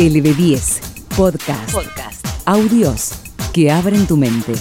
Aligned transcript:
LB10 0.00 0.80
Podcast. 1.14 1.72
Podcast. 1.74 2.26
Audios 2.46 3.12
que 3.52 3.70
abren 3.70 4.06
tu 4.06 4.16
mente. 4.16 4.54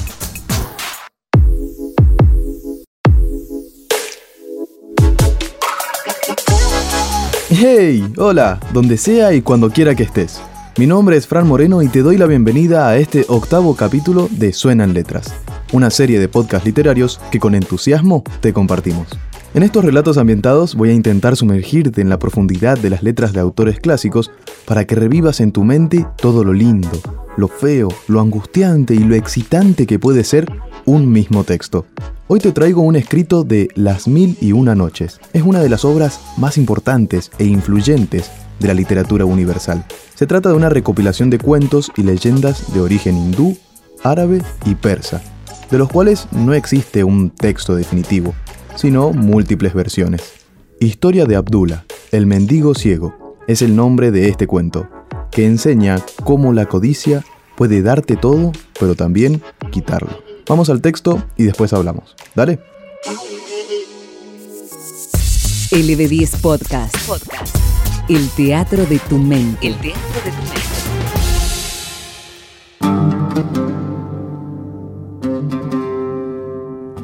¡Hey! 7.52 8.04
Hola, 8.18 8.60
donde 8.74 8.98
sea 8.98 9.32
y 9.32 9.42
cuando 9.42 9.70
quiera 9.70 9.96
que 9.96 10.04
estés. 10.04 10.42
Mi 10.78 10.86
nombre 10.86 11.16
es 11.16 11.26
Fran 11.26 11.48
Moreno 11.48 11.82
y 11.82 11.88
te 11.88 12.02
doy 12.02 12.18
la 12.18 12.26
bienvenida 12.26 12.90
a 12.90 12.98
este 12.98 13.24
octavo 13.30 13.78
capítulo 13.78 14.28
de 14.32 14.52
Suenan 14.52 14.94
Letras, 14.94 15.34
una 15.72 15.90
serie 15.90 16.20
de 16.20 16.28
podcasts 16.28 16.66
literarios 16.66 17.22
que 17.32 17.40
con 17.40 17.56
entusiasmo 17.56 18.26
te 18.42 18.52
compartimos. 18.52 19.08
En 19.56 19.64
estos 19.64 19.84
relatos 19.84 20.20
ambientados 20.20 20.76
voy 20.76 20.92
a 20.92 20.94
intentar 20.94 21.36
sumergirte 21.36 22.02
en 22.02 22.10
la 22.10 22.20
profundidad 22.20 22.78
de 22.78 22.92
las 22.92 23.02
letras 23.02 23.34
de 23.34 23.40
autores 23.40 23.80
clásicos 23.80 24.30
para 24.66 24.86
que 24.86 24.94
revivas 24.94 25.40
en 25.40 25.52
tu 25.52 25.64
mente 25.64 26.06
todo 26.18 26.44
lo 26.44 26.54
lindo, 26.54 26.92
lo 27.36 27.48
feo, 27.48 27.90
lo 28.08 28.20
angustiante 28.22 28.94
y 28.94 29.00
lo 29.00 29.16
excitante 29.16 29.88
que 29.88 29.98
puede 29.98 30.24
ser 30.24 30.46
un 30.86 31.12
mismo 31.12 31.44
texto. 31.46 31.88
Hoy 32.28 32.40
te 32.40 32.52
traigo 32.52 32.84
un 32.84 32.96
escrito 32.96 33.44
de 33.44 33.70
Las 33.74 34.08
Mil 34.08 34.38
y 34.40 34.52
Una 34.52 34.76
Noches. 34.76 35.20
Es 35.34 35.42
una 35.42 35.62
de 35.62 35.70
las 35.70 35.84
obras 35.84 36.22
más 36.38 36.60
importantes 36.60 37.32
e 37.40 37.46
influyentes 37.46 38.30
de 38.60 38.68
la 38.68 38.76
literatura 38.76 39.26
universal. 39.26 39.84
Se 40.14 40.28
trata 40.28 40.50
de 40.50 40.56
una 40.56 40.70
recopilación 40.70 41.32
de 41.32 41.40
cuentos 41.40 41.92
y 41.98 42.04
leyendas 42.04 42.72
de 42.72 42.82
origen 42.82 43.18
hindú, 43.18 43.58
árabe 44.04 44.44
y 44.66 44.76
persa, 44.76 45.24
de 45.72 45.80
los 45.80 45.90
cuales 45.90 46.28
no 46.34 46.54
existe 46.54 47.04
un 47.04 47.32
texto 47.32 47.76
definitivo, 47.76 48.36
sino 48.76 49.12
múltiples 49.12 49.74
versiones. 49.74 50.22
Historia 50.80 51.26
de 51.26 51.36
Abdullah, 51.36 51.86
el 52.12 52.26
mendigo 52.26 52.74
ciego, 52.74 53.38
es 53.48 53.62
el 53.62 53.76
nombre 53.76 54.12
de 54.12 54.30
este 54.30 54.48
cuento, 54.48 54.88
que 55.32 55.46
enseña 55.46 55.98
cómo 56.24 56.54
la 56.54 56.66
codicia 56.66 57.24
puede 57.56 57.82
darte 57.82 58.16
todo, 58.16 58.52
pero 58.80 58.96
también 58.96 59.42
quitarlo. 59.72 60.24
Vamos 60.48 60.70
al 60.70 60.82
texto 60.82 61.22
y 61.36 61.44
después 61.44 61.74
hablamos. 61.74 62.16
Dale. 62.36 62.60
LB10 65.72 66.42
Podcast. 66.42 66.96
Podcast. 67.08 67.56
El 68.08 68.28
teatro 68.30 68.86
de 68.86 68.98
tu 69.00 69.18
mente. 69.18 69.68
El 69.68 69.76
teatro 69.76 70.22
de 70.26 70.32
tu 70.32 70.38
mente. 70.38 70.60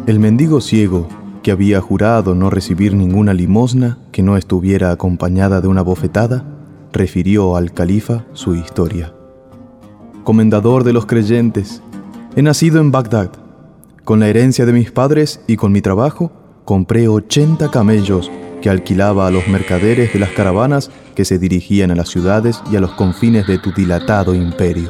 El 0.07 0.19
mendigo 0.19 0.61
ciego, 0.61 1.07
que 1.45 1.51
había 1.51 1.79
jurado 1.79 2.33
no 2.33 2.49
recibir 2.49 2.95
ninguna 2.95 3.31
limosna 3.31 3.99
que 4.11 4.23
no 4.23 4.35
estuviera 4.35 4.89
acompañada 4.89 5.61
de 5.61 5.67
una 5.67 5.83
bofetada, 5.83 6.43
refirió 6.91 7.55
al 7.55 7.71
califa 7.71 8.25
su 8.33 8.55
historia. 8.55 9.13
Comendador 10.23 10.83
de 10.83 10.91
los 10.91 11.05
creyentes, 11.05 11.83
he 12.35 12.41
nacido 12.41 12.81
en 12.81 12.91
Bagdad. 12.91 13.29
Con 14.03 14.19
la 14.19 14.27
herencia 14.27 14.65
de 14.65 14.73
mis 14.73 14.89
padres 14.89 15.39
y 15.45 15.55
con 15.55 15.71
mi 15.71 15.83
trabajo, 15.83 16.31
compré 16.65 17.07
80 17.07 17.69
camellos 17.69 18.31
que 18.59 18.71
alquilaba 18.71 19.27
a 19.27 19.31
los 19.31 19.47
mercaderes 19.47 20.13
de 20.13 20.17
las 20.17 20.31
caravanas 20.31 20.89
que 21.13 21.25
se 21.25 21.37
dirigían 21.37 21.91
a 21.91 21.95
las 21.95 22.09
ciudades 22.09 22.63
y 22.71 22.75
a 22.75 22.81
los 22.81 22.93
confines 22.93 23.45
de 23.45 23.59
tu 23.59 23.71
dilatado 23.71 24.33
imperio. 24.33 24.89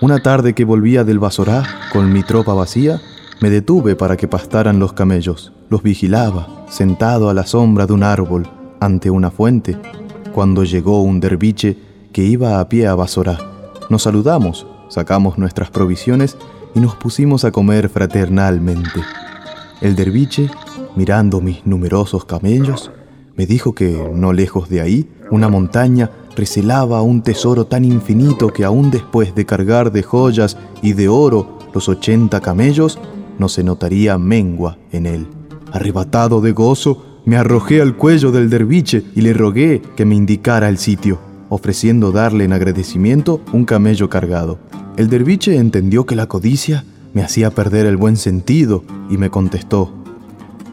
Una 0.00 0.20
tarde 0.20 0.52
que 0.52 0.64
volvía 0.64 1.04
del 1.04 1.20
Basorá 1.20 1.62
con 1.92 2.12
mi 2.12 2.24
tropa 2.24 2.54
vacía, 2.54 3.00
me 3.38 3.50
detuve 3.50 3.94
para 3.94 4.16
que 4.16 4.26
pastaran 4.26 4.80
los 4.80 4.92
camellos. 4.92 5.52
Los 5.68 5.82
vigilaba, 5.82 6.64
sentado 6.68 7.28
a 7.28 7.34
la 7.34 7.44
sombra 7.44 7.86
de 7.86 7.92
un 7.92 8.04
árbol, 8.04 8.46
ante 8.78 9.10
una 9.10 9.30
fuente, 9.30 9.76
cuando 10.32 10.62
llegó 10.62 11.02
un 11.02 11.18
derviche 11.18 11.76
que 12.12 12.24
iba 12.24 12.60
a 12.60 12.68
pie 12.68 12.86
a 12.86 12.94
Basorá. 12.94 13.38
Nos 13.90 14.02
saludamos, 14.02 14.66
sacamos 14.88 15.38
nuestras 15.38 15.70
provisiones 15.70 16.36
y 16.74 16.80
nos 16.80 16.94
pusimos 16.94 17.44
a 17.44 17.50
comer 17.50 17.88
fraternalmente. 17.88 19.00
El 19.80 19.96
derviche, 19.96 20.50
mirando 20.94 21.40
mis 21.40 21.66
numerosos 21.66 22.24
camellos, 22.24 22.92
me 23.34 23.44
dijo 23.44 23.74
que, 23.74 24.10
no 24.14 24.32
lejos 24.32 24.68
de 24.68 24.80
ahí, 24.80 25.10
una 25.30 25.48
montaña 25.48 26.10
recelaba 26.36 27.02
un 27.02 27.22
tesoro 27.22 27.66
tan 27.66 27.84
infinito 27.84 28.52
que 28.52 28.64
aún 28.64 28.90
después 28.90 29.34
de 29.34 29.46
cargar 29.46 29.90
de 29.90 30.02
joyas 30.02 30.56
y 30.80 30.92
de 30.92 31.08
oro 31.08 31.58
los 31.74 31.88
ochenta 31.88 32.40
camellos, 32.40 32.98
no 33.38 33.48
se 33.48 33.64
notaría 33.64 34.16
mengua 34.16 34.78
en 34.92 35.06
él. 35.06 35.26
Arrebatado 35.76 36.40
de 36.40 36.52
gozo, 36.52 37.20
me 37.26 37.36
arrojé 37.36 37.82
al 37.82 37.98
cuello 37.98 38.32
del 38.32 38.48
derviche 38.48 39.04
y 39.14 39.20
le 39.20 39.34
rogué 39.34 39.82
que 39.94 40.06
me 40.06 40.14
indicara 40.14 40.70
el 40.70 40.78
sitio, 40.78 41.18
ofreciendo 41.50 42.12
darle 42.12 42.44
en 42.44 42.54
agradecimiento 42.54 43.42
un 43.52 43.66
camello 43.66 44.08
cargado. 44.08 44.58
El 44.96 45.10
derviche 45.10 45.58
entendió 45.58 46.06
que 46.06 46.16
la 46.16 46.28
codicia 46.28 46.86
me 47.12 47.22
hacía 47.22 47.50
perder 47.50 47.84
el 47.84 47.98
buen 47.98 48.16
sentido 48.16 48.84
y 49.10 49.18
me 49.18 49.28
contestó, 49.28 49.92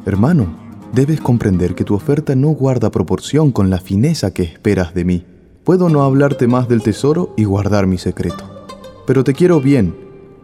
Hermano, 0.05 0.47
debes 0.93 1.19
comprender 1.19 1.75
que 1.75 1.83
tu 1.83 1.95
oferta 1.95 2.33
no 2.33 2.51
guarda 2.51 2.89
proporción 2.89 3.51
con 3.51 3.69
la 3.69 3.79
fineza 3.79 4.33
que 4.33 4.43
esperas 4.43 4.93
de 4.93 5.03
mí. 5.03 5.25
Puedo 5.65 5.89
no 5.89 6.03
hablarte 6.03 6.47
más 6.47 6.69
del 6.69 6.81
tesoro 6.81 7.33
y 7.35 7.43
guardar 7.43 7.87
mi 7.87 7.97
secreto. 7.97 8.45
Pero 9.05 9.25
te 9.25 9.33
quiero 9.33 9.59
bien 9.59 9.97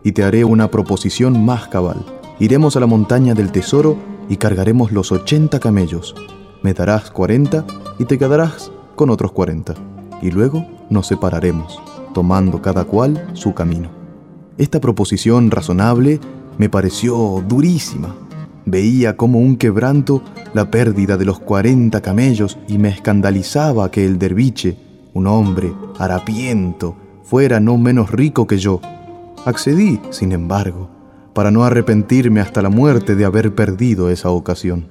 y 0.03 0.11
te 0.11 0.25
haré 0.25 0.43
una 0.43 0.69
proposición 0.69 1.45
más 1.45 1.69
cabal. 1.69 2.05
Iremos 2.41 2.75
a 2.75 2.81
la 2.81 2.87
montaña 2.87 3.33
del 3.33 3.53
tesoro 3.53 4.08
y 4.29 4.38
cargaremos 4.38 4.91
los 4.91 5.12
80 5.12 5.59
camellos. 5.59 6.16
Me 6.62 6.73
darás 6.73 7.12
40 7.12 7.66
y 7.97 8.06
te 8.06 8.17
quedarás 8.17 8.72
con 8.95 9.09
otros 9.09 9.31
40. 9.31 9.73
Y 10.22 10.31
luego 10.31 10.66
nos 10.90 11.07
separaremos, 11.07 11.81
tomando 12.13 12.62
cada 12.62 12.85
cual 12.85 13.31
su 13.34 13.53
camino. 13.53 13.89
Esta 14.57 14.79
proposición 14.79 15.51
razonable 15.51 16.19
me 16.57 16.69
pareció 16.69 17.44
durísima. 17.47 18.16
Veía 18.66 19.18
como 19.18 19.39
un 19.39 19.57
quebranto 19.57 20.22
la 20.53 20.69
pérdida 20.69 21.18
de 21.18 21.25
los 21.25 21.39
40 21.39 22.01
camellos 22.01 22.57
y 22.68 22.78
me 22.78 22.89
escandalizaba 22.89 23.89
que 23.89 24.06
el 24.06 24.19
derviche, 24.19 24.78
un 25.13 25.28
hombre 25.28 25.73
harapiento, 25.97 26.95
fuera 27.23 27.59
no 27.59 27.78
menos 27.78 28.12
rico 28.12 28.45
que 28.47 28.57
yo. 28.57 28.81
Accedí, 29.45 30.00
sin 30.09 30.34
embargo, 30.34 30.89
para 31.34 31.51
no 31.51 31.63
arrepentirme 31.63 32.40
hasta 32.40 32.62
la 32.62 32.69
muerte 32.69 33.16
de 33.16 33.25
haber 33.25 33.56
perdido 33.56 34.09
esa 34.09 34.29
ocasión. 34.29 34.88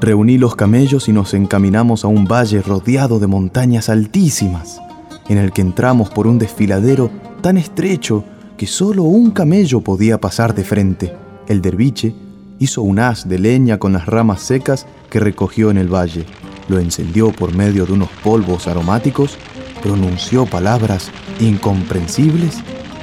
Reuní 0.00 0.38
los 0.38 0.56
camellos 0.56 1.08
y 1.08 1.12
nos 1.12 1.32
encaminamos 1.34 2.04
a 2.04 2.08
un 2.08 2.26
valle 2.26 2.60
rodeado 2.60 3.18
de 3.18 3.26
montañas 3.26 3.88
altísimas, 3.88 4.80
en 5.28 5.38
el 5.38 5.52
que 5.52 5.62
entramos 5.62 6.10
por 6.10 6.26
un 6.26 6.38
desfiladero 6.38 7.10
tan 7.40 7.56
estrecho 7.56 8.24
que 8.56 8.66
solo 8.66 9.04
un 9.04 9.30
camello 9.30 9.80
podía 9.80 10.20
pasar 10.20 10.54
de 10.54 10.64
frente. 10.64 11.14
El 11.48 11.62
derviche 11.62 12.14
hizo 12.58 12.82
un 12.82 12.98
haz 12.98 13.28
de 13.28 13.38
leña 13.38 13.78
con 13.78 13.92
las 13.92 14.06
ramas 14.06 14.42
secas 14.42 14.86
que 15.10 15.20
recogió 15.20 15.70
en 15.70 15.78
el 15.78 15.92
valle, 15.92 16.26
lo 16.68 16.78
encendió 16.78 17.32
por 17.32 17.54
medio 17.54 17.86
de 17.86 17.92
unos 17.92 18.08
polvos 18.24 18.66
aromáticos, 18.66 19.38
pronunció 19.82 20.46
palabras 20.46 21.10
incomprensibles 21.40 22.58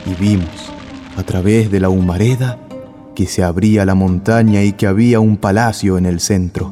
y 0.06 0.14
vimos, 0.22 0.72
a 1.16 1.24
través 1.24 1.72
de 1.72 1.80
la 1.80 1.90
humareda, 1.90 2.60
que 3.16 3.28
se 3.28 3.44
abría 3.44 3.86
la 3.86 3.96
montaña 3.96 4.64
y 4.64 4.74
que 4.74 4.88
había 4.88 5.20
un 5.20 5.38
palacio 5.38 5.98
en 5.98 6.06
el 6.06 6.20
centro. 6.20 6.72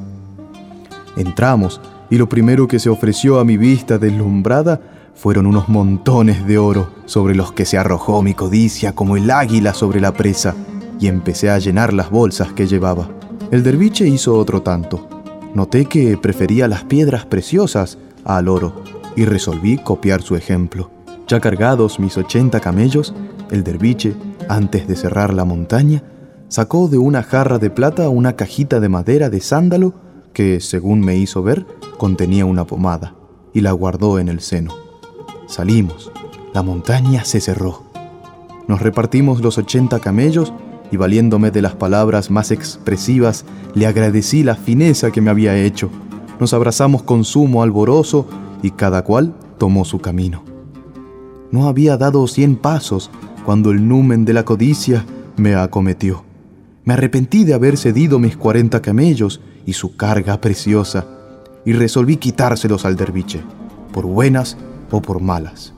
Entramos 1.17 1.81
y 2.09 2.17
lo 2.17 2.27
primero 2.27 2.67
que 2.67 2.79
se 2.79 2.89
ofreció 2.89 3.39
a 3.39 3.45
mi 3.45 3.57
vista 3.57 3.97
deslumbrada 3.97 4.81
fueron 5.15 5.45
unos 5.45 5.69
montones 5.69 6.45
de 6.47 6.57
oro 6.57 6.89
sobre 7.05 7.35
los 7.35 7.51
que 7.51 7.65
se 7.65 7.77
arrojó 7.77 8.21
mi 8.21 8.33
codicia 8.33 8.93
como 8.93 9.17
el 9.17 9.29
águila 9.29 9.73
sobre 9.73 10.01
la 10.01 10.13
presa 10.13 10.55
y 10.99 11.07
empecé 11.07 11.49
a 11.49 11.59
llenar 11.59 11.93
las 11.93 12.09
bolsas 12.09 12.53
que 12.53 12.67
llevaba. 12.67 13.09
El 13.51 13.63
derviche 13.63 14.07
hizo 14.07 14.37
otro 14.37 14.61
tanto. 14.61 15.07
Noté 15.53 15.85
que 15.85 16.17
prefería 16.17 16.67
las 16.67 16.83
piedras 16.83 17.25
preciosas 17.25 17.97
al 18.23 18.47
oro 18.47 18.83
y 19.15 19.25
resolví 19.25 19.77
copiar 19.77 20.21
su 20.21 20.35
ejemplo. 20.35 20.89
Ya 21.27 21.39
cargados 21.39 21.99
mis 21.99 22.17
80 22.17 22.59
camellos, 22.59 23.13
el 23.51 23.63
derviche, 23.63 24.15
antes 24.47 24.87
de 24.87 24.95
cerrar 24.95 25.33
la 25.33 25.45
montaña, 25.45 26.03
sacó 26.51 26.89
de 26.89 26.97
una 26.97 27.23
jarra 27.23 27.59
de 27.59 27.69
plata 27.69 28.09
una 28.09 28.35
cajita 28.35 28.81
de 28.81 28.89
madera 28.89 29.29
de 29.29 29.39
sándalo 29.39 29.93
que, 30.33 30.59
según 30.59 30.99
me 30.99 31.15
hizo 31.15 31.41
ver, 31.41 31.65
contenía 31.97 32.45
una 32.45 32.67
pomada, 32.67 33.15
y 33.53 33.61
la 33.61 33.71
guardó 33.71 34.19
en 34.19 34.27
el 34.27 34.41
seno. 34.41 34.73
Salimos. 35.47 36.11
La 36.53 36.61
montaña 36.61 37.23
se 37.23 37.39
cerró. 37.39 37.83
Nos 38.67 38.81
repartimos 38.81 39.41
los 39.41 39.57
80 39.57 39.99
camellos 39.99 40.51
y 40.91 40.97
valiéndome 40.97 41.51
de 41.51 41.61
las 41.61 41.75
palabras 41.75 42.29
más 42.29 42.51
expresivas, 42.51 43.45
le 43.73 43.87
agradecí 43.87 44.43
la 44.43 44.55
fineza 44.55 45.09
que 45.09 45.21
me 45.21 45.29
había 45.29 45.55
hecho. 45.55 45.89
Nos 46.37 46.53
abrazamos 46.53 47.03
con 47.03 47.23
sumo 47.23 47.63
alborozo 47.63 48.27
y 48.61 48.71
cada 48.71 49.05
cual 49.05 49.33
tomó 49.57 49.85
su 49.85 49.99
camino. 49.99 50.43
No 51.49 51.69
había 51.69 51.95
dado 51.95 52.27
cien 52.27 52.57
pasos 52.57 53.09
cuando 53.45 53.71
el 53.71 53.87
numen 53.87 54.25
de 54.25 54.33
la 54.33 54.43
codicia 54.43 55.05
me 55.37 55.55
acometió. 55.55 56.29
Me 56.83 56.93
arrepentí 56.93 57.43
de 57.43 57.53
haber 57.53 57.77
cedido 57.77 58.17
mis 58.17 58.37
cuarenta 58.37 58.81
camellos 58.81 59.39
y 59.65 59.73
su 59.73 59.95
carga 59.95 60.41
preciosa, 60.41 61.05
y 61.63 61.73
resolví 61.73 62.17
quitárselos 62.17 62.85
al 62.85 62.95
derviche, 62.95 63.41
por 63.93 64.05
buenas 64.05 64.57
o 64.89 65.01
por 65.01 65.21
malas. 65.21 65.73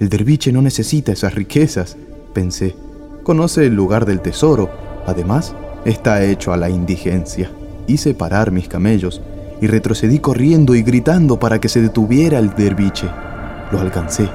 El 0.00 0.08
derviche 0.08 0.52
no 0.52 0.62
necesita 0.62 1.12
esas 1.12 1.34
riquezas, 1.34 1.96
pensé. 2.34 2.74
Conoce 3.22 3.66
el 3.66 3.74
lugar 3.74 4.04
del 4.04 4.20
tesoro. 4.20 4.68
Además, 5.06 5.54
está 5.84 6.24
hecho 6.24 6.52
a 6.52 6.56
la 6.56 6.70
indigencia. 6.70 7.52
Hice 7.86 8.14
parar 8.14 8.50
mis 8.50 8.66
camellos 8.66 9.20
y 9.60 9.68
retrocedí 9.68 10.18
corriendo 10.18 10.74
y 10.74 10.82
gritando 10.82 11.38
para 11.38 11.60
que 11.60 11.68
se 11.68 11.80
detuviera 11.80 12.40
el 12.40 12.52
derviche. 12.56 13.08
Lo 13.70 13.78
alcancé. 13.78 14.28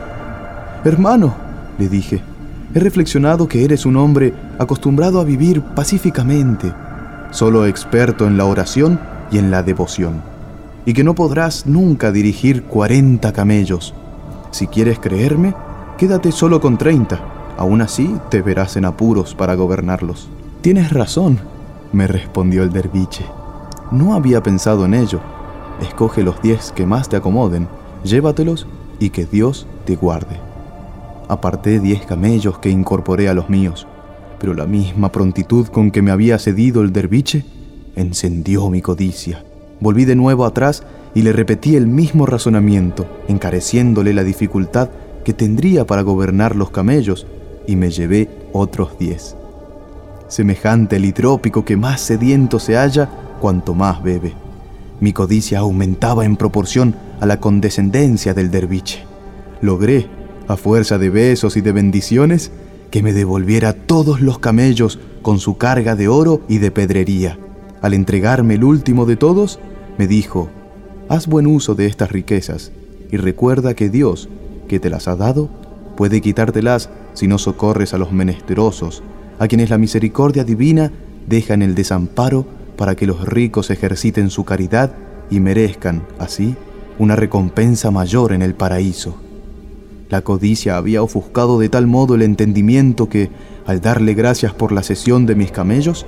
Hermano, 0.85 1.35
le 1.77 1.89
dije, 1.89 2.21
he 2.77 2.79
reflexionado 2.79 3.47
que 3.47 3.65
eres 3.65 3.87
un 3.87 3.97
hombre 3.97 4.33
acostumbrado 4.59 5.19
a 5.19 5.23
vivir 5.23 5.61
pacíficamente, 5.61 6.71
solo 7.31 7.65
experto 7.65 8.27
en 8.27 8.37
la 8.37 8.45
oración 8.45 8.99
y 9.31 9.39
en 9.39 9.49
la 9.49 9.63
devoción, 9.63 10.21
y 10.85 10.93
que 10.93 11.03
no 11.03 11.15
podrás 11.15 11.65
nunca 11.65 12.11
dirigir 12.11 12.63
40 12.63 13.33
camellos. 13.33 13.95
Si 14.51 14.67
quieres 14.67 14.99
creerme, 14.99 15.55
quédate 15.97 16.31
solo 16.31 16.61
con 16.61 16.77
30. 16.77 17.19
Aún 17.57 17.81
así 17.81 18.15
te 18.29 18.43
verás 18.43 18.77
en 18.77 18.85
apuros 18.85 19.33
para 19.33 19.55
gobernarlos. 19.55 20.29
Tienes 20.61 20.91
razón, 20.91 21.39
me 21.91 22.05
respondió 22.05 22.61
el 22.61 22.71
derviche. 22.71 23.25
No 23.89 24.13
había 24.13 24.43
pensado 24.43 24.85
en 24.85 24.93
ello. 24.93 25.19
Escoge 25.81 26.21
los 26.21 26.39
diez 26.43 26.71
que 26.73 26.85
más 26.85 27.09
te 27.09 27.15
acomoden, 27.15 27.67
llévatelos 28.03 28.67
y 28.99 29.09
que 29.09 29.25
Dios 29.25 29.65
te 29.85 29.95
guarde. 29.95 30.46
Aparté 31.27 31.79
diez 31.79 32.05
camellos 32.05 32.59
que 32.59 32.69
incorporé 32.69 33.27
a 33.27 33.33
los 33.33 33.49
míos, 33.49 33.87
pero 34.39 34.53
la 34.53 34.65
misma 34.65 35.11
prontitud 35.11 35.67
con 35.67 35.91
que 35.91 36.01
me 36.01 36.11
había 36.11 36.39
cedido 36.39 36.81
el 36.81 36.93
derviche 36.93 37.43
encendió 37.95 38.69
mi 38.69 38.81
codicia. 38.81 39.43
Volví 39.79 40.05
de 40.05 40.15
nuevo 40.15 40.45
atrás 40.45 40.83
y 41.13 41.23
le 41.23 41.33
repetí 41.33 41.75
el 41.75 41.87
mismo 41.87 42.25
razonamiento, 42.25 43.07
encareciéndole 43.27 44.13
la 44.13 44.23
dificultad 44.23 44.89
que 45.25 45.33
tendría 45.33 45.85
para 45.85 46.03
gobernar 46.03 46.55
los 46.55 46.69
camellos, 46.69 47.27
y 47.67 47.75
me 47.75 47.89
llevé 47.91 48.29
otros 48.53 48.97
diez. 48.97 49.35
Semejante 50.29 50.99
litrópico 50.99 51.65
que 51.65 51.75
más 51.75 51.99
sediento 52.01 52.59
se 52.59 52.75
halla, 52.75 53.09
cuanto 53.41 53.73
más 53.73 54.01
bebe. 54.01 54.33
Mi 54.99 55.13
codicia 55.13 55.59
aumentaba 55.59 56.23
en 56.25 56.37
proporción 56.37 56.95
a 57.19 57.25
la 57.25 57.39
condescendencia 57.39 58.33
del 58.33 58.49
derviche. 58.51 59.03
Logré, 59.61 60.07
a 60.47 60.57
fuerza 60.57 60.97
de 60.97 61.09
besos 61.09 61.57
y 61.57 61.61
de 61.61 61.71
bendiciones, 61.71 62.51
que 62.91 63.03
me 63.03 63.13
devolviera 63.13 63.73
todos 63.73 64.21
los 64.21 64.39
camellos 64.39 64.99
con 65.21 65.39
su 65.39 65.57
carga 65.57 65.95
de 65.95 66.07
oro 66.07 66.41
y 66.47 66.59
de 66.59 66.71
pedrería. 66.71 67.37
Al 67.81 67.93
entregarme 67.93 68.55
el 68.55 68.63
último 68.63 69.05
de 69.05 69.17
todos, 69.17 69.59
me 69.97 70.07
dijo, 70.07 70.49
haz 71.09 71.27
buen 71.27 71.47
uso 71.47 71.75
de 71.75 71.85
estas 71.85 72.11
riquezas 72.11 72.71
y 73.11 73.17
recuerda 73.17 73.73
que 73.73 73.89
Dios, 73.89 74.29
que 74.67 74.79
te 74.79 74.89
las 74.89 75.07
ha 75.07 75.15
dado, 75.15 75.49
puede 75.95 76.21
quitártelas 76.21 76.89
si 77.13 77.27
no 77.27 77.37
socorres 77.37 77.93
a 77.93 77.97
los 77.97 78.11
menesterosos, 78.11 79.03
a 79.39 79.47
quienes 79.47 79.69
la 79.69 79.77
misericordia 79.77 80.43
divina 80.43 80.91
deja 81.27 81.53
en 81.53 81.61
el 81.61 81.75
desamparo 81.75 82.45
para 82.77 82.95
que 82.95 83.07
los 83.07 83.27
ricos 83.27 83.69
ejerciten 83.69 84.29
su 84.29 84.45
caridad 84.45 84.93
y 85.29 85.39
merezcan, 85.39 86.03
así, 86.19 86.55
una 86.99 87.15
recompensa 87.15 87.91
mayor 87.91 88.31
en 88.31 88.41
el 88.41 88.55
paraíso. 88.55 89.26
La 90.09 90.21
codicia 90.21 90.77
había 90.77 91.03
ofuscado 91.03 91.59
de 91.59 91.67
tal 91.67 91.85
modo 91.85 92.15
el 92.15 92.21
entendimiento 92.21 93.09
que, 93.09 93.29
al 93.65 93.81
darle 93.81 94.13
gracias 94.13 94.53
por 94.53 94.71
la 94.71 94.81
cesión 94.81 95.25
de 95.25 95.35
mis 95.35 95.51
camellos, 95.51 96.05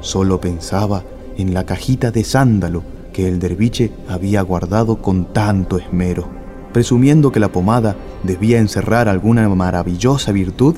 solo 0.00 0.40
pensaba 0.40 1.02
en 1.36 1.52
la 1.52 1.66
cajita 1.66 2.12
de 2.12 2.22
sándalo 2.22 2.84
que 3.12 3.26
el 3.26 3.40
derviche 3.40 3.90
había 4.08 4.42
guardado 4.42 5.02
con 5.02 5.32
tanto 5.32 5.78
esmero. 5.78 6.28
Presumiendo 6.72 7.32
que 7.32 7.40
la 7.40 7.50
pomada 7.50 7.96
debía 8.22 8.60
encerrar 8.60 9.08
alguna 9.08 9.48
maravillosa 9.48 10.30
virtud, 10.30 10.76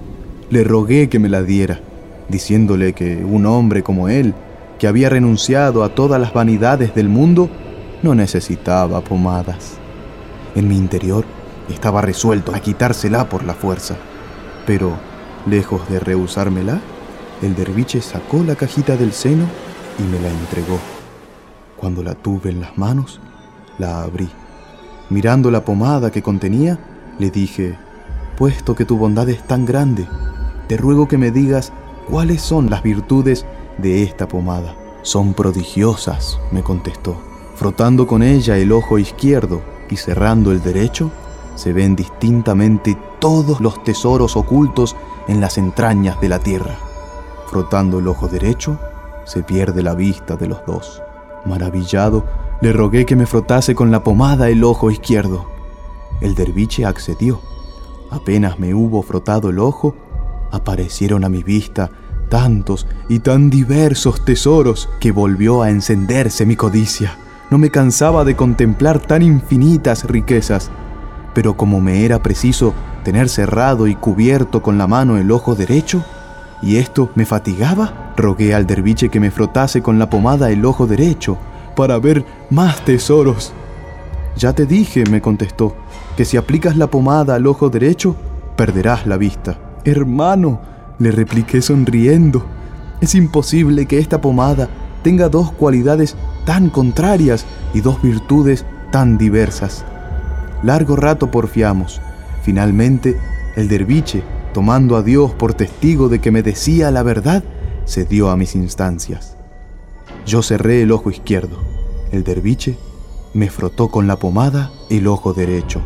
le 0.49 0.65
rogué 0.65 1.11
que 1.11 1.19
me 1.19 1.29
la 1.29 1.43
diera, 1.43 1.81
diciéndole 2.31 2.95
que 2.95 3.23
un 3.23 3.45
hombre 3.45 3.83
como 3.83 4.09
él 4.09 4.33
que 4.79 4.87
había 4.87 5.11
renunciado 5.11 5.85
a 5.85 5.95
todas 5.95 6.19
las 6.19 6.33
vanidades 6.33 6.95
del 6.95 7.11
mundo, 7.11 7.51
no 8.03 8.15
necesitaba 8.15 9.03
pomadas. 9.03 9.75
En 10.55 10.69
mi 10.69 10.77
interior 10.77 11.25
estaba 11.73 12.01
resuelto 12.01 12.55
a 12.55 12.61
quitársela 12.61 13.29
por 13.29 13.45
la 13.45 13.55
fuerza, 13.55 13.97
pero, 14.67 14.93
lejos 15.47 15.89
de 15.89 15.99
rehusármela, 15.99 16.81
el 17.43 17.57
derviche 17.57 18.01
sacó 18.01 18.45
la 18.45 18.55
cajita 18.55 18.97
del 18.97 19.13
seno 19.13 19.47
y 19.99 20.03
me 20.05 20.21
la 20.21 20.29
entregó. 20.29 20.79
Cuando 21.77 22.03
la 22.03 22.15
tuve 22.15 22.51
en 22.51 22.61
las 22.61 22.79
manos, 22.79 23.21
la 23.79 24.03
abrí. 24.03 24.29
Mirando 25.11 25.51
la 25.51 25.65
pomada 25.65 26.13
que 26.13 26.23
contenía, 26.23 26.79
le 27.19 27.31
dije, 27.31 27.77
puesto 28.39 28.75
que 28.75 28.85
tu 28.85 28.97
bondad 28.97 29.29
es 29.29 29.43
tan 29.47 29.67
grande, 29.67 30.07
te 30.69 30.77
ruego 30.77 31.09
que 31.09 31.19
me 31.19 31.31
digas 31.31 31.73
cuáles 32.09 32.41
son 32.41 32.71
las 32.71 32.83
virtudes 32.83 33.45
de 33.79 34.03
esta 34.05 34.29
pomada. 34.29 34.77
Son 35.03 35.35
prodigiosas, 35.35 36.39
me 36.53 36.63
contestó. 36.63 37.21
Frotando 37.57 38.07
con 38.07 38.23
ella 38.23 38.57
el 38.57 38.73
ojo 38.73 38.99
izquierdo 38.99 39.63
y 39.91 39.97
cerrando 39.97 40.53
el 40.53 40.63
derecho, 40.63 41.11
se 41.55 41.73
ven 41.73 41.97
distintamente 41.97 42.97
todos 43.19 43.61
los 43.61 43.83
tesoros 43.85 44.37
ocultos 44.37 44.97
en 45.29 45.41
las 45.41 45.59
entrañas 45.59 46.21
de 46.21 46.29
la 46.29 46.39
tierra. 46.39 46.77
Frotando 47.49 47.99
el 47.99 48.09
ojo 48.09 48.29
derecho, 48.29 48.79
se 49.25 49.43
pierde 49.43 49.83
la 49.83 49.95
vista 49.95 50.37
de 50.37 50.49
los 50.49 50.65
dos. 50.67 51.03
Maravillado, 51.45 52.25
le 52.61 52.73
rogué 52.73 53.05
que 53.05 53.17
me 53.17 53.27
frotase 53.27 53.75
con 53.75 53.91
la 53.91 54.03
pomada 54.03 54.49
el 54.49 54.65
ojo 54.65 54.91
izquierdo. 54.91 55.47
El 56.21 56.35
derviche 56.35 56.85
accedió. 56.85 57.41
Apenas 58.11 58.59
me 58.59 58.75
hubo 58.75 59.03
frotado 59.03 59.51
el 59.51 59.59
ojo, 59.59 59.95
aparecieron 60.51 61.25
a 61.25 61.29
mi 61.29 61.43
vista 61.43 61.91
tantos 62.29 62.87
y 63.09 63.19
tan 63.19 63.51
diversos 63.51 64.25
tesoros 64.25 64.89
que 65.01 65.13
volvió 65.13 65.63
a 65.63 65.71
encenderse 65.71 66.47
mi 66.47 66.57
codicia. 66.57 67.19
No 67.51 67.59
me 67.59 67.71
cansaba 67.71 68.25
de 68.25 68.37
contemplar 68.37 69.01
tan 69.01 69.21
infinitas 69.21 70.05
riquezas, 70.05 70.71
pero 71.35 71.57
como 71.57 71.81
me 71.81 72.05
era 72.05 72.23
preciso 72.23 72.75
tener 73.05 73.29
cerrado 73.29 73.87
y 73.87 73.95
cubierto 73.95 74.63
con 74.63 74.79
la 74.79 74.87
mano 74.87 75.17
el 75.17 75.31
ojo 75.31 75.55
derecho, 75.55 76.05
y 76.63 76.77
esto 76.77 77.11
me 77.15 77.27
fatigaba, 77.27 78.13
rogué 78.17 78.55
al 78.55 78.67
derviche 78.67 79.09
que 79.09 79.21
me 79.21 79.31
frotase 79.31 79.83
con 79.83 79.99
la 79.99 80.09
pomada 80.09 80.51
el 80.51 80.65
ojo 80.65 80.87
derecho 80.87 81.37
para 81.75 81.99
ver 81.99 82.25
más 82.51 82.85
tesoros. 82.85 83.53
Ya 84.37 84.53
te 84.53 84.65
dije, 84.65 85.05
me 85.11 85.21
contestó, 85.21 85.75
que 86.17 86.25
si 86.25 86.37
aplicas 86.37 86.77
la 86.77 86.87
pomada 86.87 87.35
al 87.35 87.47
ojo 87.47 87.69
derecho, 87.69 88.15
perderás 88.57 89.07
la 89.07 89.17
vista. 89.17 89.59
Hermano, 89.85 90.61
le 90.99 91.11
repliqué 91.11 91.61
sonriendo. 91.61 92.45
Es 93.01 93.15
imposible 93.15 93.87
que 93.87 93.99
esta 93.99 94.21
pomada 94.21 94.69
tenga 95.03 95.29
dos 95.29 95.51
cualidades 95.51 96.17
tan 96.45 96.71
contrarias 96.71 97.45
y 97.75 97.81
dos 97.81 98.01
virtudes 98.03 98.65
tan 98.93 99.19
diversas. 99.19 99.85
Largo 100.63 100.97
rato 100.97 101.31
porfiamos. 101.31 102.01
Finalmente, 102.43 103.19
el 103.57 103.69
derviche, 103.69 104.23
tomando 104.55 104.97
a 104.97 105.03
Dios 105.03 105.33
por 105.33 105.55
testigo 105.55 106.09
de 106.09 106.21
que 106.21 106.31
me 106.31 106.43
decía 106.43 106.91
la 106.91 107.03
verdad, 107.03 107.43
cedió 107.87 108.31
a 108.31 108.37
mis 108.37 108.55
instancias. 108.55 109.37
Yo 110.25 110.43
cerré 110.43 110.83
el 110.83 110.93
ojo 110.93 111.11
izquierdo. 111.11 111.59
El 112.13 112.25
derviche 112.25 112.77
me 113.35 113.49
frotó 113.51 113.89
con 113.89 114.07
la 114.07 114.17
pomada 114.17 114.71
el 114.91 115.07
ojo 115.07 115.33
derecho. 115.33 115.81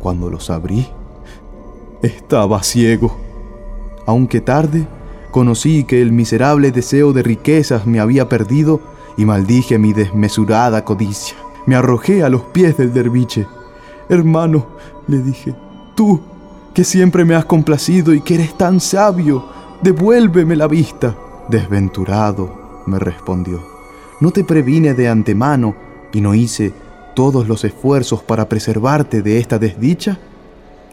Cuando 0.00 0.30
los 0.30 0.50
abrí, 0.50 0.88
estaba 2.02 2.62
ciego. 2.62 3.16
Aunque 4.06 4.40
tarde, 4.40 4.86
conocí 5.30 5.84
que 5.84 6.02
el 6.02 6.12
miserable 6.12 6.72
deseo 6.72 7.12
de 7.12 7.22
riquezas 7.22 7.86
me 7.86 8.00
había 8.00 8.28
perdido 8.28 8.80
y 9.16 9.24
maldije 9.24 9.78
mi 9.78 9.92
desmesurada 9.92 10.84
codicia. 10.84 11.36
Me 11.66 11.76
arrojé 11.76 12.24
a 12.24 12.28
los 12.28 12.42
pies 12.42 12.76
del 12.76 12.92
derviche. 12.92 13.46
Hermano, 14.12 14.66
le 15.08 15.22
dije, 15.22 15.54
tú, 15.94 16.20
que 16.74 16.84
siempre 16.84 17.24
me 17.24 17.34
has 17.34 17.46
complacido 17.46 18.12
y 18.12 18.20
que 18.20 18.34
eres 18.34 18.58
tan 18.58 18.78
sabio, 18.78 19.46
devuélveme 19.80 20.54
la 20.54 20.68
vista. 20.68 21.16
Desventurado, 21.48 22.82
me 22.84 22.98
respondió, 22.98 23.64
¿no 24.20 24.30
te 24.30 24.44
previne 24.44 24.92
de 24.92 25.08
antemano 25.08 25.74
y 26.12 26.20
no 26.20 26.34
hice 26.34 26.74
todos 27.14 27.48
los 27.48 27.64
esfuerzos 27.64 28.22
para 28.22 28.50
preservarte 28.50 29.22
de 29.22 29.38
esta 29.38 29.58
desdicha? 29.58 30.18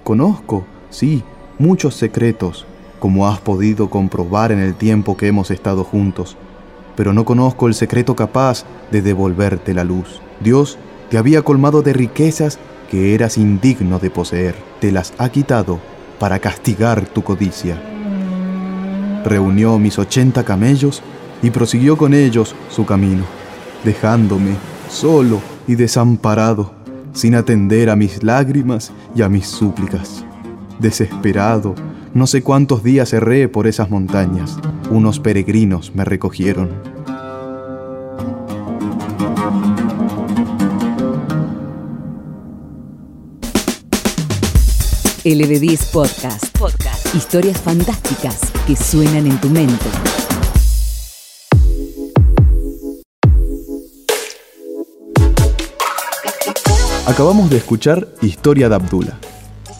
Conozco, 0.06 0.64
sí, 0.90 1.22
muchos 1.58 1.96
secretos, 1.96 2.66
como 3.00 3.28
has 3.28 3.42
podido 3.42 3.90
comprobar 3.90 4.54
en 4.54 4.60
el 4.60 4.76
tiempo 4.76 5.18
que 5.18 5.28
hemos 5.28 5.52
estado 5.52 5.84
juntos, 5.84 6.38
pero 6.96 7.12
no 7.12 7.26
conozco 7.26 7.68
el 7.68 7.74
secreto 7.74 8.16
capaz 8.16 8.64
de 8.92 9.02
devolverte 9.02 9.74
la 9.74 9.84
luz. 9.84 10.22
Dios 10.40 10.78
te 11.10 11.18
había 11.18 11.42
colmado 11.42 11.82
de 11.82 11.92
riquezas 11.92 12.60
que 12.90 13.14
eras 13.14 13.38
indigno 13.38 14.00
de 14.00 14.10
poseer, 14.10 14.56
te 14.80 14.92
las 14.92 15.14
ha 15.18 15.30
quitado 15.30 15.80
para 16.20 16.40
castigar 16.40 17.06
tu 17.08 17.24
codicia. 17.24 17.82
Reunió 19.26 19.78
mis 19.80 20.00
ochenta 20.00 20.44
camellos 20.44 21.02
y 21.42 21.50
prosiguió 21.50 21.98
con 21.98 22.14
ellos 22.14 22.56
su 22.70 22.86
camino, 22.86 23.24
dejándome 23.84 24.56
solo 24.90 25.40
y 25.68 25.76
desamparado, 25.76 26.74
sin 27.14 27.36
atender 27.36 27.90
a 27.90 27.96
mis 27.96 28.24
lágrimas 28.24 28.92
y 29.16 29.22
a 29.22 29.30
mis 29.30 29.48
súplicas. 29.48 30.26
Desesperado, 30.80 31.76
no 32.14 32.28
sé 32.28 32.42
cuántos 32.42 32.84
días 32.84 33.14
erré 33.14 33.48
por 33.50 33.68
esas 33.68 33.90
montañas. 33.90 34.58
Unos 34.90 35.20
peregrinos 35.20 35.94
me 35.94 36.06
recogieron. 36.06 36.99
LB10 45.26 45.92
Podcast. 45.92 46.58
Podcast. 46.58 47.14
Historias 47.14 47.60
fantásticas 47.60 48.40
que 48.66 48.78
suenan 48.78 49.28
en 49.28 49.38
tu 49.42 49.50
mente. 49.50 49.86
Acabamos 57.06 57.50
de 57.50 57.58
escuchar 57.58 58.08
Historia 58.22 58.70
de 58.70 58.76
Abdullah, 58.76 59.20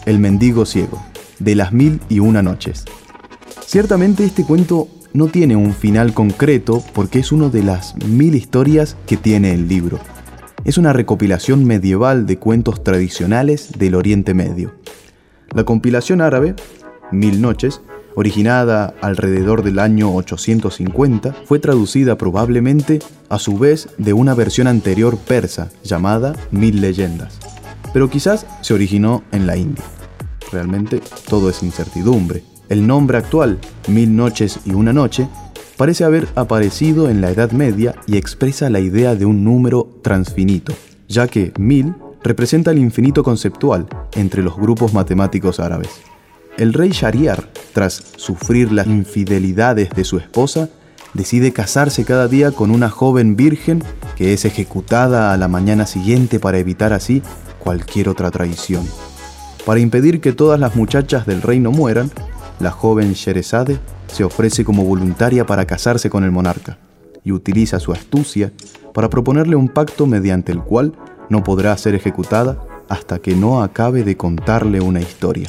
el 0.04 0.18
mendigo 0.18 0.66
ciego, 0.66 1.02
de 1.38 1.54
las 1.54 1.72
mil 1.72 2.00
y 2.10 2.18
una 2.18 2.42
noches. 2.42 2.84
Ciertamente 3.64 4.24
este 4.24 4.44
cuento 4.44 4.88
no 5.14 5.28
tiene 5.28 5.56
un 5.56 5.72
final 5.72 6.12
concreto 6.12 6.84
porque 6.92 7.20
es 7.20 7.32
una 7.32 7.48
de 7.48 7.62
las 7.62 7.96
mil 8.04 8.34
historias 8.34 8.94
que 9.06 9.16
tiene 9.16 9.54
el 9.54 9.68
libro. 9.68 10.00
Es 10.64 10.76
una 10.76 10.92
recopilación 10.92 11.64
medieval 11.64 12.26
de 12.26 12.36
cuentos 12.36 12.84
tradicionales 12.84 13.72
del 13.78 13.94
Oriente 13.94 14.34
Medio. 14.34 14.79
La 15.54 15.64
compilación 15.64 16.20
árabe, 16.20 16.54
Mil 17.10 17.40
Noches, 17.40 17.80
originada 18.14 18.94
alrededor 19.00 19.64
del 19.64 19.80
año 19.80 20.14
850, 20.14 21.34
fue 21.44 21.58
traducida 21.58 22.16
probablemente 22.16 23.00
a 23.28 23.38
su 23.40 23.58
vez 23.58 23.88
de 23.98 24.12
una 24.12 24.34
versión 24.34 24.68
anterior 24.68 25.18
persa 25.18 25.70
llamada 25.82 26.34
Mil 26.52 26.80
Leyendas, 26.80 27.38
pero 27.92 28.08
quizás 28.08 28.46
se 28.60 28.74
originó 28.74 29.24
en 29.32 29.48
la 29.48 29.56
India. 29.56 29.84
Realmente 30.52 31.00
todo 31.28 31.50
es 31.50 31.64
incertidumbre. 31.64 32.44
El 32.68 32.86
nombre 32.86 33.18
actual, 33.18 33.58
Mil 33.88 34.14
Noches 34.14 34.60
y 34.64 34.72
una 34.72 34.92
Noche, 34.92 35.28
parece 35.76 36.04
haber 36.04 36.28
aparecido 36.36 37.10
en 37.10 37.20
la 37.20 37.30
Edad 37.30 37.50
Media 37.50 37.96
y 38.06 38.16
expresa 38.16 38.70
la 38.70 38.78
idea 38.78 39.16
de 39.16 39.24
un 39.24 39.42
número 39.42 39.88
transfinito, 40.02 40.72
ya 41.08 41.26
que 41.26 41.52
mil 41.58 41.94
representa 42.22 42.70
el 42.70 42.78
infinito 42.78 43.22
conceptual 43.22 43.86
entre 44.14 44.42
los 44.42 44.56
grupos 44.56 44.92
matemáticos 44.92 45.60
árabes. 45.60 46.00
El 46.58 46.72
rey 46.72 46.90
Shariar, 46.90 47.48
tras 47.72 48.02
sufrir 48.16 48.72
las 48.72 48.86
infidelidades 48.86 49.90
de 49.90 50.04
su 50.04 50.18
esposa, 50.18 50.68
decide 51.14 51.52
casarse 51.52 52.04
cada 52.04 52.28
día 52.28 52.52
con 52.52 52.70
una 52.70 52.90
joven 52.90 53.36
virgen 53.36 53.82
que 54.16 54.32
es 54.32 54.44
ejecutada 54.44 55.32
a 55.32 55.36
la 55.36 55.48
mañana 55.48 55.86
siguiente 55.86 56.38
para 56.38 56.58
evitar 56.58 56.92
así 56.92 57.22
cualquier 57.58 58.08
otra 58.08 58.30
traición. 58.30 58.86
Para 59.64 59.80
impedir 59.80 60.20
que 60.20 60.32
todas 60.32 60.60
las 60.60 60.76
muchachas 60.76 61.26
del 61.26 61.42
reino 61.42 61.70
mueran, 61.70 62.10
la 62.58 62.70
joven 62.70 63.12
Sherezade 63.12 63.78
se 64.08 64.24
ofrece 64.24 64.64
como 64.64 64.84
voluntaria 64.84 65.46
para 65.46 65.66
casarse 65.66 66.10
con 66.10 66.24
el 66.24 66.30
monarca 66.30 66.78
y 67.24 67.32
utiliza 67.32 67.80
su 67.80 67.92
astucia 67.92 68.52
para 68.92 69.10
proponerle 69.10 69.56
un 69.56 69.68
pacto 69.68 70.06
mediante 70.06 70.52
el 70.52 70.60
cual 70.60 70.94
no 71.30 71.42
podrá 71.42 71.74
ser 71.78 71.94
ejecutada 71.94 72.58
hasta 72.90 73.20
que 73.20 73.34
no 73.34 73.62
acabe 73.62 74.02
de 74.02 74.18
contarle 74.18 74.80
una 74.80 75.00
historia. 75.00 75.48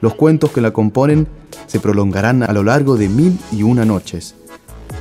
Los 0.00 0.14
cuentos 0.14 0.50
que 0.52 0.62
la 0.62 0.70
componen 0.70 1.28
se 1.66 1.80
prolongarán 1.80 2.42
a 2.42 2.52
lo 2.52 2.62
largo 2.62 2.96
de 2.96 3.08
mil 3.08 3.38
y 3.50 3.64
una 3.64 3.84
noches 3.84 4.36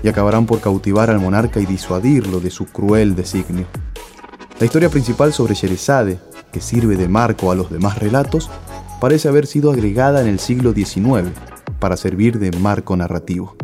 y 0.03 0.09
acabarán 0.09 0.47
por 0.47 0.59
cautivar 0.59 1.09
al 1.09 1.19
monarca 1.19 1.59
y 1.59 1.65
disuadirlo 1.65 2.39
de 2.39 2.49
su 2.49 2.65
cruel 2.65 3.15
designio. 3.15 3.67
La 4.59 4.65
historia 4.65 4.89
principal 4.89 5.33
sobre 5.33 5.53
Sherezade, 5.53 6.19
que 6.51 6.61
sirve 6.61 6.97
de 6.97 7.07
marco 7.07 7.51
a 7.51 7.55
los 7.55 7.71
demás 7.71 7.99
relatos, 7.99 8.49
parece 8.99 9.27
haber 9.27 9.45
sido 9.45 9.71
agregada 9.71 10.21
en 10.21 10.27
el 10.27 10.39
siglo 10.39 10.73
XIX 10.73 11.29
para 11.79 11.97
servir 11.97 12.39
de 12.39 12.51
marco 12.51 12.95
narrativo. 12.95 13.55